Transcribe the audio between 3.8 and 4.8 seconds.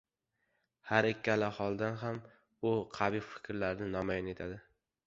namoyon etadi.